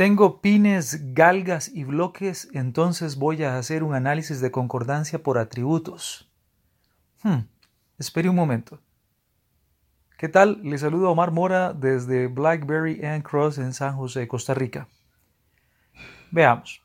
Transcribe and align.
Tengo 0.00 0.40
pines, 0.40 1.12
galgas 1.12 1.68
y 1.68 1.84
bloques, 1.84 2.48
entonces 2.54 3.16
voy 3.16 3.42
a 3.42 3.58
hacer 3.58 3.82
un 3.82 3.94
análisis 3.94 4.40
de 4.40 4.50
concordancia 4.50 5.22
por 5.22 5.36
atributos. 5.36 6.32
Hmm, 7.22 7.40
espere 7.98 8.30
un 8.30 8.34
momento. 8.34 8.80
¿Qué 10.16 10.30
tal? 10.30 10.58
Le 10.62 10.78
saludo 10.78 11.08
a 11.08 11.10
Omar 11.10 11.32
Mora 11.32 11.74
desde 11.74 12.28
Blackberry 12.28 13.04
and 13.04 13.22
Cross 13.22 13.58
en 13.58 13.74
San 13.74 13.94
José, 13.94 14.26
Costa 14.26 14.54
Rica. 14.54 14.88
Veamos. 16.30 16.82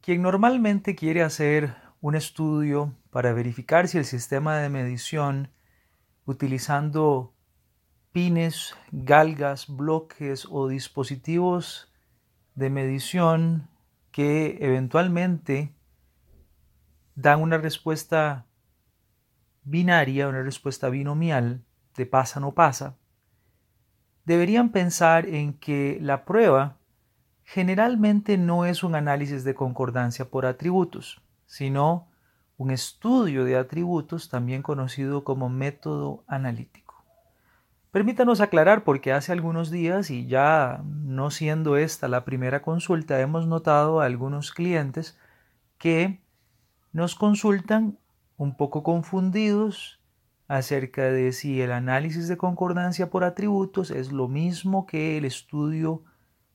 Quien 0.00 0.22
normalmente 0.22 0.94
quiere 0.94 1.22
hacer 1.22 1.76
un 2.00 2.14
estudio 2.14 2.94
para 3.10 3.34
verificar 3.34 3.88
si 3.88 3.98
el 3.98 4.06
sistema 4.06 4.56
de 4.56 4.70
medición 4.70 5.50
utilizando 6.24 7.34
pines, 8.12 8.74
galgas, 8.90 9.66
bloques 9.68 10.46
o 10.50 10.66
dispositivos 10.66 11.87
de 12.58 12.70
medición 12.70 13.68
que 14.10 14.58
eventualmente 14.60 15.72
dan 17.14 17.40
una 17.40 17.56
respuesta 17.56 18.46
binaria, 19.62 20.26
una 20.26 20.42
respuesta 20.42 20.88
binomial 20.88 21.62
de 21.96 22.06
pasa 22.06 22.40
no 22.40 22.54
pasa, 22.54 22.96
deberían 24.24 24.70
pensar 24.70 25.26
en 25.26 25.52
que 25.52 25.98
la 26.02 26.24
prueba 26.24 26.78
generalmente 27.44 28.36
no 28.38 28.64
es 28.64 28.82
un 28.82 28.96
análisis 28.96 29.44
de 29.44 29.54
concordancia 29.54 30.28
por 30.28 30.44
atributos, 30.44 31.22
sino 31.46 32.08
un 32.56 32.72
estudio 32.72 33.44
de 33.44 33.56
atributos 33.56 34.28
también 34.28 34.62
conocido 34.62 35.22
como 35.22 35.48
método 35.48 36.24
analítico. 36.26 36.87
Permítanos 37.90 38.40
aclarar 38.40 38.84
porque 38.84 39.12
hace 39.12 39.32
algunos 39.32 39.70
días 39.70 40.10
y 40.10 40.26
ya 40.26 40.82
no 40.84 41.30
siendo 41.30 41.76
esta 41.76 42.06
la 42.06 42.24
primera 42.24 42.60
consulta, 42.60 43.20
hemos 43.20 43.46
notado 43.46 44.00
a 44.00 44.04
algunos 44.04 44.52
clientes 44.52 45.18
que 45.78 46.20
nos 46.92 47.14
consultan 47.14 47.98
un 48.36 48.56
poco 48.56 48.82
confundidos 48.82 50.00
acerca 50.48 51.04
de 51.04 51.32
si 51.32 51.60
el 51.62 51.72
análisis 51.72 52.28
de 52.28 52.36
concordancia 52.36 53.10
por 53.10 53.24
atributos 53.24 53.90
es 53.90 54.12
lo 54.12 54.28
mismo 54.28 54.86
que 54.86 55.16
el 55.16 55.24
estudio 55.24 56.02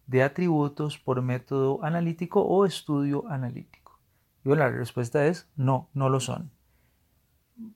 de 0.08 0.24
atributos 0.24 0.98
por 1.00 1.22
método 1.22 1.84
analítico 1.84 2.42
o 2.42 2.66
estudio 2.66 3.28
analítico. 3.28 4.00
Y 4.46 4.50
la 4.56 4.70
respuesta 4.70 5.26
es 5.26 5.48
no, 5.56 5.90
no 5.94 6.10
lo 6.10 6.20
son. 6.20 6.52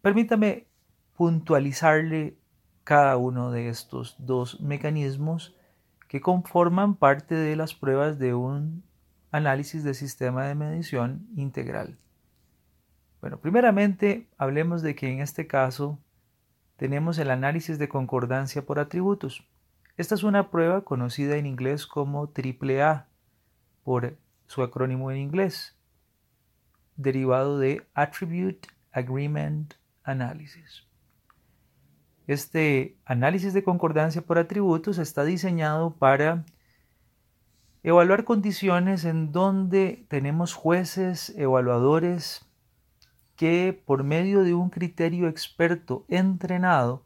Permítame 0.01 0.67
puntualizarle 1.15 2.37
cada 2.87 3.17
uno 3.17 3.51
de 3.51 3.67
estos 3.67 4.15
dos 4.17 4.61
mecanismos 4.61 5.53
que 6.07 6.21
conforman 6.21 6.95
parte 6.95 7.35
de 7.35 7.57
las 7.57 7.73
pruebas 7.75 8.17
de 8.17 8.33
un 8.33 8.81
análisis 9.29 9.83
de 9.83 9.93
sistema 9.93 10.45
de 10.45 10.55
medición 10.55 11.27
integral. 11.35 11.97
Bueno, 13.19 13.41
primeramente 13.41 14.29
hablemos 14.37 14.83
de 14.83 14.95
que 14.95 15.11
en 15.11 15.19
este 15.19 15.47
caso 15.47 15.99
tenemos 16.77 17.17
el 17.17 17.29
análisis 17.29 17.77
de 17.77 17.89
concordancia 17.89 18.65
por 18.65 18.79
atributos. 18.79 19.45
Esta 19.97 20.15
es 20.15 20.23
una 20.23 20.49
prueba 20.49 20.85
conocida 20.85 21.35
en 21.35 21.45
inglés 21.45 21.87
como 21.87 22.31
AAA 22.33 23.05
por 23.83 24.15
su 24.45 24.63
acrónimo 24.63 25.11
en 25.11 25.17
inglés, 25.17 25.75
derivado 26.95 27.59
de 27.59 27.85
Attribute 27.95 28.69
Agreement 28.93 29.73
Analysis. 30.03 30.86
Este 32.27 32.97
análisis 33.05 33.53
de 33.53 33.63
concordancia 33.63 34.21
por 34.21 34.37
atributos 34.37 34.97
está 34.97 35.23
diseñado 35.23 35.95
para 35.95 36.43
evaluar 37.83 38.25
condiciones 38.25 39.05
en 39.05 39.31
donde 39.31 40.05
tenemos 40.09 40.53
jueces, 40.53 41.33
evaluadores, 41.37 42.45
que 43.37 43.81
por 43.85 44.03
medio 44.03 44.43
de 44.43 44.53
un 44.53 44.69
criterio 44.69 45.29
experto 45.29 46.03
entrenado 46.09 47.05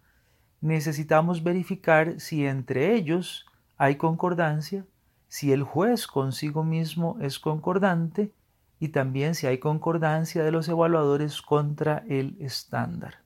necesitamos 0.59 1.43
verificar 1.43 2.19
si 2.19 2.47
entre 2.47 2.95
ellos 2.95 3.45
hay 3.77 3.97
concordancia, 3.97 4.85
si 5.27 5.51
el 5.51 5.61
juez 5.61 6.07
consigo 6.07 6.63
mismo 6.63 7.17
es 7.21 7.37
concordante 7.37 8.33
y 8.79 8.87
también 8.87 9.35
si 9.35 9.45
hay 9.45 9.59
concordancia 9.59 10.43
de 10.43 10.51
los 10.51 10.67
evaluadores 10.67 11.43
contra 11.43 12.03
el 12.07 12.37
estándar. 12.39 13.21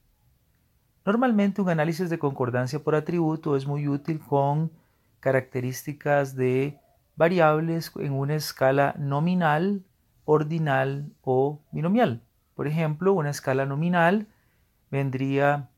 Normalmente 1.05 1.61
un 1.61 1.69
análisis 1.69 2.09
de 2.09 2.17
concordancia 2.17 2.79
por 2.79 2.95
atributo 2.95 3.55
es 3.55 3.67
muy 3.67 3.88
útil 3.88 4.19
con 4.19 4.71
características 5.19 6.35
de 6.35 6.79
variables 7.16 7.91
en 7.97 8.11
una 8.11 8.33
escala 8.33 8.95
nominal, 8.97 9.83
ordinal 10.25 11.11
o 11.21 11.61
binomial. 11.71 12.23
Por 12.55 12.65
ejemplo, 12.65 13.13
una 13.13 13.29
escala 13.29 13.67
nominal 13.67 14.27
vendría 14.89 15.69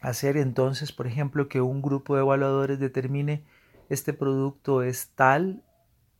a 0.00 0.12
ser 0.12 0.36
entonces, 0.36 0.92
por 0.92 1.08
ejemplo, 1.08 1.48
que 1.48 1.60
un 1.60 1.82
grupo 1.82 2.14
de 2.14 2.20
evaluadores 2.20 2.78
determine 2.78 3.42
este 3.88 4.12
producto 4.12 4.82
es 4.82 5.08
tal 5.16 5.64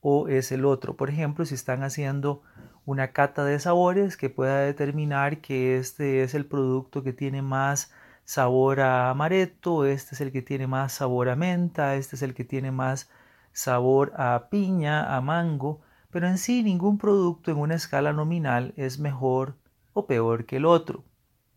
o 0.01 0.27
es 0.27 0.51
el 0.51 0.65
otro. 0.65 0.97
Por 0.97 1.11
ejemplo, 1.11 1.45
si 1.45 1.55
están 1.55 1.85
haciendo 1.85 2.43
una 2.87 3.13
cata 3.13 3.45
de 3.45 3.61
sabores 3.61 4.17
que 4.17 4.31
pueda 4.31 4.63
determinar 4.63 5.41
que 5.41 5.77
este 5.79 6.25
es 6.25 6.35
el 6.35 6.47
producto 6.47 7.05
que 7.05 7.13
tiene 7.13 7.43
más 7.43 7.93
sabor 8.27 8.81
a 8.81 9.11
amaretto, 9.11 9.87
este 9.87 10.17
es 10.17 10.21
el 10.21 10.33
que 10.33 10.43
tiene 10.43 10.67
más 10.67 10.95
sabor 10.95 11.29
a 11.29 11.37
menta, 11.37 11.95
este 11.95 12.17
es 12.17 12.23
el 12.23 12.35
que 12.35 12.45
tiene 12.45 12.73
más 12.73 13.09
sabor 13.53 14.13
a 14.17 14.49
piña, 14.51 15.17
a 15.17 15.21
mango, 15.21 15.81
pero 16.11 16.27
en 16.27 16.37
sí 16.37 16.65
ningún 16.65 16.99
producto 16.99 17.53
en 17.53 17.59
una 17.59 17.77
escala 17.77 18.13
nominal 18.13 18.75
es 18.77 18.99
mejor 18.99 19.55
o 19.93 20.07
peor 20.07 20.45
que 20.45 20.57
el 20.57 20.67
otro. 20.67 21.05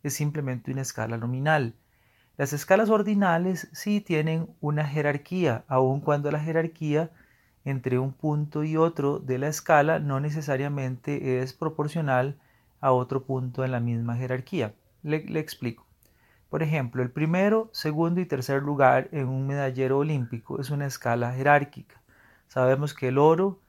Es 0.03 0.13
simplemente 0.13 0.72
una 0.72 0.84
escala 0.84 1.18
nominal. 1.18 1.74
Las 2.38 2.53
escalas 2.53 2.90
ordinales 2.90 3.68
sí 3.74 4.00
tienen 4.00 4.47
una 4.62 4.85
jerarquía, 4.85 5.66
aun 5.68 6.02
cuando 6.02 6.31
la 6.31 6.40
jerarquía 6.40 7.09
entre 7.66 7.97
un 7.97 8.13
punto 8.13 8.63
y 8.63 8.78
otro 8.78 9.18
de 9.18 9.40
la 9.40 9.47
escala 9.47 9.97
no 9.97 10.19
necesariamente 10.19 11.41
es 11.41 11.53
proporcional 11.53 12.40
a 12.79 12.91
otro 12.91 13.24
punto 13.24 13.66
en 13.66 13.72
la 13.72 13.79
misma 13.79 14.16
jerarquía. 14.18 14.75
Le, 15.02 15.25
le 15.25 15.40
explico. 15.40 15.89
Por 16.50 16.64
ejemplo, 16.64 17.04
el 17.04 17.12
primero, 17.12 17.70
segundo 17.74 18.20
y 18.22 18.26
tercer 18.26 18.64
lugar 18.64 19.08
en 19.12 19.28
un 19.28 19.46
medallero 19.46 20.00
olímpico 20.00 20.60
es 20.60 20.72
una 20.72 20.88
escala 20.88 21.34
jerárquica. 21.34 22.02
Sabemos 22.48 22.96
que 22.96 23.10
el 23.10 23.20
oro 23.20 23.60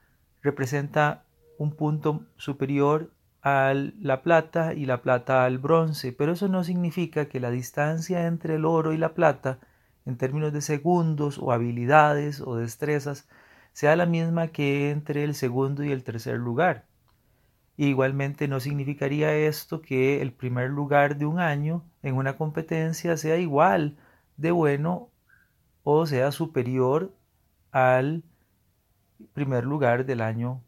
representa 0.41 1.23
un 1.59 1.75
punto 1.75 2.25
superior 2.37 3.11
a 3.43 3.73
la 3.75 4.23
plata 4.23 4.73
y 4.73 4.85
la 4.85 5.03
plata 5.03 5.45
al 5.45 5.59
bronce, 5.59 6.11
pero 6.11 6.33
eso 6.33 6.47
no 6.47 6.63
significa 6.63 7.25
que 7.25 7.39
la 7.39 7.51
distancia 7.51 8.25
entre 8.25 8.55
el 8.55 8.65
oro 8.65 8.93
y 8.93 8.97
la 8.97 9.13
plata, 9.13 9.59
en 10.05 10.17
términos 10.17 10.51
de 10.51 10.61
segundos 10.61 11.37
o 11.37 11.51
habilidades 11.51 12.41
o 12.41 12.55
destrezas, 12.55 13.27
sea 13.73 13.95
la 13.95 14.07
misma 14.07 14.47
que 14.47 14.89
entre 14.89 15.23
el 15.23 15.35
segundo 15.35 15.83
y 15.83 15.91
el 15.91 16.03
tercer 16.03 16.37
lugar. 16.39 16.85
Igualmente 17.77 18.47
no 18.47 18.59
significaría 18.59 19.33
esto 19.33 19.81
que 19.81 20.21
el 20.21 20.33
primer 20.33 20.69
lugar 20.69 21.17
de 21.17 21.25
un 21.25 21.39
año 21.39 21.83
en 22.03 22.15
una 22.15 22.37
competencia 22.37 23.17
sea 23.17 23.37
igual 23.37 23.97
de 24.37 24.51
bueno 24.51 25.09
o 25.83 26.05
sea 26.05 26.31
superior 26.31 27.13
al 27.71 28.23
primer 29.33 29.65
lugar 29.65 30.05
del 30.05 30.21
año 30.21 30.61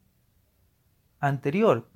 anterior. 1.19 1.87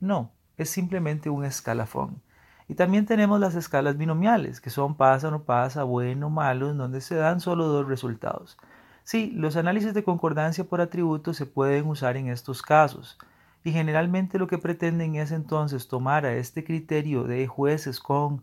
No, 0.00 0.32
es 0.56 0.70
simplemente 0.70 1.30
un 1.30 1.44
escalafón. 1.44 2.22
Y 2.68 2.74
también 2.74 3.06
tenemos 3.06 3.40
las 3.40 3.54
escalas 3.54 3.98
binomiales, 3.98 4.60
que 4.60 4.70
son 4.70 4.96
pasa, 4.96 5.30
no 5.30 5.44
pasa, 5.44 5.82
bueno, 5.84 6.30
malo, 6.30 6.70
en 6.70 6.78
donde 6.78 7.00
se 7.00 7.16
dan 7.16 7.40
solo 7.40 7.66
dos 7.66 7.86
resultados. 7.86 8.56
Sí, 9.04 9.32
los 9.34 9.56
análisis 9.56 9.94
de 9.94 10.04
concordancia 10.04 10.64
por 10.64 10.80
atributos 10.80 11.36
se 11.36 11.46
pueden 11.46 11.86
usar 11.86 12.16
en 12.16 12.28
estos 12.28 12.62
casos 12.62 13.18
y 13.64 13.72
generalmente 13.72 14.38
lo 14.38 14.46
que 14.46 14.58
pretenden 14.58 15.14
es 15.14 15.30
entonces 15.30 15.88
tomar 15.88 16.26
a 16.26 16.34
este 16.34 16.64
criterio 16.64 17.24
de 17.24 17.46
jueces 17.46 18.00
con 18.00 18.42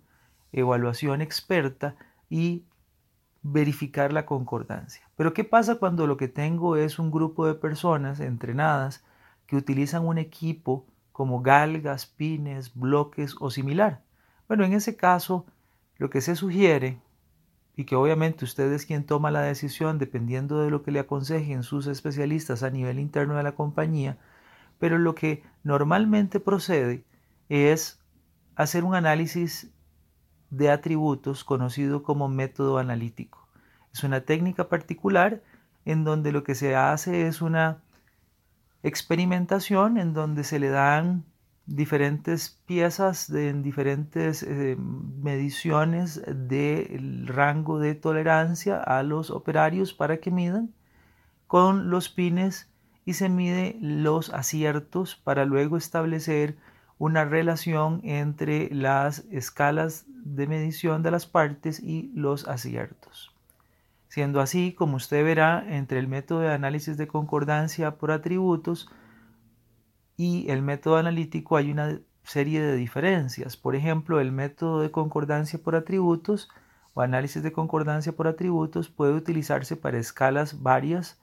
evaluación 0.52 1.22
experta 1.22 1.96
y 2.30 2.64
verificar 3.42 4.14
la 4.14 4.26
concordancia. 4.26 5.10
Pero 5.16 5.34
¿qué 5.34 5.44
pasa 5.44 5.76
cuando 5.76 6.08
lo 6.08 6.18
que 6.18 6.28
tengo 6.28 6.76
es 6.76 7.00
un 7.00 7.12
grupo 7.12 7.46
de 7.46 7.56
personas 7.56 8.20
entrenadas 8.20 9.04
que 9.46 9.56
utilizan 9.56 10.06
un 10.06 10.18
equipo 10.18 10.86
como 11.12 11.42
galgas, 11.42 12.06
pines, 12.06 12.74
bloques 12.74 13.36
o 13.40 13.50
similar? 13.50 14.02
Bueno, 14.48 14.64
en 14.64 14.74
ese 14.74 14.96
caso, 14.96 15.46
lo 15.98 16.10
que 16.10 16.22
se 16.22 16.36
sugiere, 16.36 17.00
y 17.80 17.86
que 17.86 17.96
obviamente 17.96 18.44
usted 18.44 18.70
es 18.74 18.86
quien 18.86 19.06
toma 19.06 19.32
la 19.32 19.40
decisión 19.40 20.00
dependiendo 20.00 20.62
de 20.62 20.70
lo 20.70 20.84
que 20.84 20.92
le 20.92 21.00
aconsejen 21.00 21.64
sus 21.64 21.88
especialistas 21.88 22.62
a 22.62 22.70
nivel 22.70 23.00
interno 23.00 23.36
de 23.36 23.44
la 23.44 23.54
compañía, 23.54 24.18
pero 24.80 24.98
lo 24.98 25.14
que 25.14 25.44
normalmente 25.64 26.40
procede 26.40 27.04
es 27.50 28.00
hacer 28.56 28.84
un 28.84 28.96
análisis 28.96 29.70
de 30.50 30.72
atributos 30.72 31.44
conocido 31.44 32.02
como 32.04 32.28
método 32.28 32.78
analítico. 32.78 33.48
Es 33.94 34.04
una 34.04 34.22
técnica 34.22 34.70
particular 34.70 35.42
en 35.86 36.04
donde 36.04 36.32
lo 36.32 36.44
que 36.44 36.56
se 36.56 36.76
hace 36.76 37.28
es 37.28 37.42
una 37.42 37.82
experimentación 38.84 39.98
en 39.98 40.14
donde 40.14 40.44
se 40.44 40.60
le 40.60 40.70
dan 40.70 41.26
diferentes 41.66 42.60
piezas 42.66 43.30
en 43.30 43.62
diferentes 43.62 44.42
eh, 44.42 44.76
mediciones 44.78 46.22
del 46.26 47.28
rango 47.28 47.80
de 47.80 47.94
tolerancia 47.94 48.82
a 48.82 49.04
los 49.04 49.30
operarios 49.30 49.94
para 49.94 50.18
que 50.18 50.32
midan 50.32 50.74
con 51.46 51.90
los 51.90 52.10
pines 52.10 52.70
y 53.06 53.14
se 53.14 53.30
mide 53.30 53.78
los 53.82 54.32
aciertos 54.34 55.16
para 55.16 55.46
luego 55.46 55.78
establecer 55.78 56.58
una 56.98 57.26
relación 57.26 58.02
entre 58.04 58.70
las 58.74 59.20
escalas 59.32 60.06
de 60.08 60.48
medición 60.48 61.02
de 61.02 61.12
las 61.12 61.26
partes 61.26 61.80
y 61.80 62.12
los 62.14 62.48
aciertos. 62.48 63.34
Siendo 64.10 64.42
así, 64.42 64.74
como 64.74 64.98
usted 64.98 65.24
verá, 65.24 65.64
entre 65.68 66.00
el 66.00 66.08
método 66.08 66.42
de 66.42 66.52
análisis 66.52 66.98
de 66.98 67.08
concordancia 67.08 67.98
por 67.98 68.12
atributos 68.12 68.90
y 70.18 70.50
el 70.50 70.62
método 70.62 70.98
analítico 70.98 71.56
hay 71.56 71.72
una 71.72 72.00
serie 72.24 72.62
de 72.62 72.76
diferencias. 72.76 73.56
Por 73.56 73.76
ejemplo, 73.76 74.20
el 74.20 74.32
método 74.32 74.82
de 74.82 74.92
concordancia 74.92 75.60
por 75.60 75.76
atributos 75.76 76.50
o 76.94 77.02
análisis 77.02 77.44
de 77.44 77.54
concordancia 77.54 78.12
por 78.12 78.28
atributos 78.28 78.90
puede 78.90 79.14
utilizarse 79.14 79.78
para 79.78 80.00
escalas 80.00 80.62
varias 80.62 81.20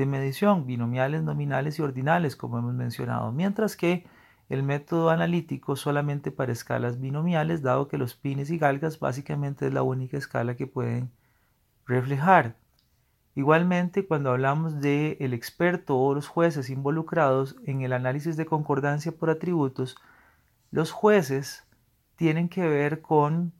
de 0.00 0.06
medición, 0.06 0.66
binomiales, 0.66 1.22
nominales 1.22 1.78
y 1.78 1.82
ordinales, 1.82 2.34
como 2.34 2.58
hemos 2.58 2.72
mencionado, 2.72 3.32
mientras 3.32 3.76
que 3.76 4.06
el 4.48 4.62
método 4.62 5.10
analítico 5.10 5.76
solamente 5.76 6.30
para 6.30 6.52
escalas 6.52 7.02
binomiales, 7.02 7.60
dado 7.60 7.86
que 7.86 7.98
los 7.98 8.14
pines 8.14 8.50
y 8.50 8.56
galgas 8.56 8.98
básicamente 8.98 9.66
es 9.66 9.74
la 9.74 9.82
única 9.82 10.16
escala 10.16 10.56
que 10.56 10.66
pueden 10.66 11.10
reflejar. 11.86 12.56
Igualmente, 13.34 14.06
cuando 14.06 14.30
hablamos 14.30 14.80
de 14.80 15.18
el 15.20 15.34
experto 15.34 15.98
o 15.98 16.14
los 16.14 16.28
jueces 16.28 16.70
involucrados 16.70 17.56
en 17.66 17.82
el 17.82 17.92
análisis 17.92 18.38
de 18.38 18.46
concordancia 18.46 19.12
por 19.12 19.28
atributos, 19.28 19.98
los 20.70 20.92
jueces 20.92 21.66
tienen 22.16 22.48
que 22.48 22.66
ver 22.66 23.02
con 23.02 23.52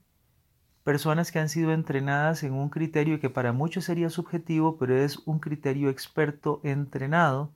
personas 0.84 1.30
que 1.30 1.38
han 1.38 1.48
sido 1.48 1.72
entrenadas 1.72 2.42
en 2.42 2.52
un 2.52 2.70
criterio 2.70 3.20
que 3.20 3.30
para 3.30 3.52
muchos 3.52 3.84
sería 3.84 4.10
subjetivo, 4.10 4.76
pero 4.78 4.96
es 4.96 5.18
un 5.26 5.38
criterio 5.38 5.90
experto 5.90 6.60
entrenado, 6.64 7.50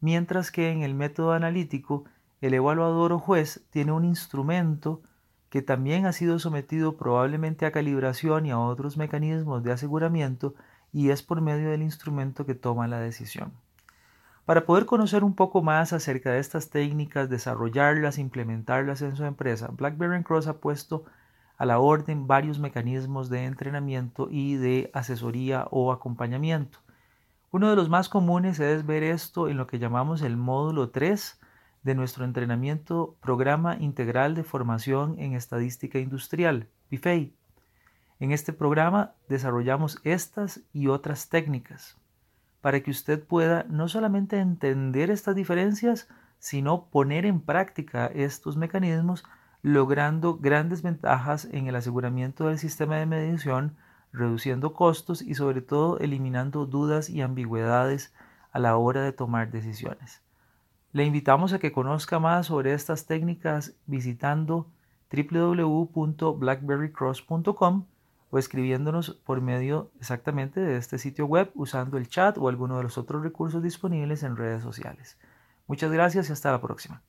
mientras 0.00 0.50
que 0.50 0.70
en 0.70 0.82
el 0.82 0.94
método 0.94 1.32
analítico 1.32 2.04
el 2.40 2.54
evaluador 2.54 3.12
o 3.12 3.18
juez 3.18 3.64
tiene 3.70 3.92
un 3.92 4.04
instrumento 4.04 5.02
que 5.48 5.62
también 5.62 6.06
ha 6.06 6.12
sido 6.12 6.38
sometido 6.38 6.96
probablemente 6.96 7.66
a 7.66 7.72
calibración 7.72 8.46
y 8.46 8.50
a 8.50 8.58
otros 8.58 8.96
mecanismos 8.96 9.62
de 9.62 9.72
aseguramiento 9.72 10.54
y 10.92 11.10
es 11.10 11.22
por 11.22 11.40
medio 11.40 11.70
del 11.70 11.82
instrumento 11.82 12.46
que 12.46 12.54
toma 12.54 12.88
la 12.88 13.00
decisión. 13.00 13.52
Para 14.44 14.64
poder 14.64 14.86
conocer 14.86 15.22
un 15.22 15.34
poco 15.34 15.62
más 15.62 15.92
acerca 15.92 16.32
de 16.32 16.40
estas 16.40 16.70
técnicas, 16.70 17.30
desarrollarlas, 17.30 18.18
implementarlas 18.18 19.02
en 19.02 19.14
su 19.14 19.24
empresa, 19.24 19.68
BlackBerry 19.68 20.24
Cross 20.24 20.48
ha 20.48 20.54
puesto 20.54 21.04
a 21.62 21.64
la 21.64 21.78
orden 21.78 22.26
varios 22.26 22.58
mecanismos 22.58 23.30
de 23.30 23.44
entrenamiento 23.44 24.26
y 24.28 24.56
de 24.56 24.90
asesoría 24.94 25.68
o 25.70 25.92
acompañamiento. 25.92 26.80
Uno 27.52 27.70
de 27.70 27.76
los 27.76 27.88
más 27.88 28.08
comunes 28.08 28.58
es 28.58 28.84
ver 28.84 29.04
esto 29.04 29.46
en 29.46 29.58
lo 29.58 29.68
que 29.68 29.78
llamamos 29.78 30.22
el 30.22 30.36
módulo 30.36 30.90
3 30.90 31.38
de 31.84 31.94
nuestro 31.94 32.24
entrenamiento 32.24 33.14
Programa 33.20 33.76
Integral 33.78 34.34
de 34.34 34.42
Formación 34.42 35.14
en 35.20 35.34
Estadística 35.34 36.00
Industrial, 36.00 36.66
PIFEI. 36.88 37.32
En 38.18 38.32
este 38.32 38.52
programa 38.52 39.12
desarrollamos 39.28 40.00
estas 40.02 40.62
y 40.72 40.88
otras 40.88 41.28
técnicas 41.28 41.96
para 42.60 42.80
que 42.80 42.90
usted 42.90 43.24
pueda 43.24 43.66
no 43.68 43.86
solamente 43.86 44.40
entender 44.40 45.12
estas 45.12 45.36
diferencias, 45.36 46.08
sino 46.40 46.86
poner 46.86 47.24
en 47.24 47.40
práctica 47.40 48.06
estos 48.06 48.56
mecanismos, 48.56 49.22
logrando 49.62 50.36
grandes 50.38 50.82
ventajas 50.82 51.48
en 51.50 51.66
el 51.68 51.76
aseguramiento 51.76 52.48
del 52.48 52.58
sistema 52.58 52.96
de 52.96 53.06
medición, 53.06 53.76
reduciendo 54.12 54.74
costos 54.74 55.22
y 55.22 55.34
sobre 55.34 55.62
todo 55.62 55.98
eliminando 55.98 56.66
dudas 56.66 57.08
y 57.08 57.22
ambigüedades 57.22 58.12
a 58.50 58.58
la 58.58 58.76
hora 58.76 59.02
de 59.02 59.12
tomar 59.12 59.52
decisiones. 59.52 60.20
Le 60.92 61.04
invitamos 61.04 61.52
a 61.52 61.58
que 61.58 61.72
conozca 61.72 62.18
más 62.18 62.46
sobre 62.46 62.72
estas 62.74 63.06
técnicas 63.06 63.74
visitando 63.86 64.66
www.blackberrycross.com 65.10 67.86
o 68.30 68.38
escribiéndonos 68.38 69.10
por 69.24 69.40
medio 69.40 69.90
exactamente 70.00 70.60
de 70.60 70.76
este 70.76 70.98
sitio 70.98 71.26
web 71.26 71.50
usando 71.54 71.98
el 71.98 72.08
chat 72.08 72.36
o 72.38 72.48
alguno 72.48 72.78
de 72.78 72.82
los 72.82 72.98
otros 72.98 73.22
recursos 73.22 73.62
disponibles 73.62 74.22
en 74.22 74.36
redes 74.36 74.62
sociales. 74.62 75.18
Muchas 75.66 75.92
gracias 75.92 76.28
y 76.28 76.32
hasta 76.32 76.50
la 76.50 76.60
próxima. 76.60 77.02